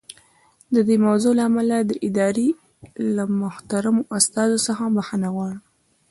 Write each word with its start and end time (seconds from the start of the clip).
د 0.73 0.75
دې 0.87 0.95
موضوع 1.05 1.33
له 1.37 1.43
امله 1.49 1.77
د 1.83 1.91
ادارې 2.07 2.49
له 3.15 3.23
محترمو 3.41 4.07
استازو 4.17 4.57
څخه 4.67 4.83
بښنه 4.95 5.27
غواړم. 5.35 5.61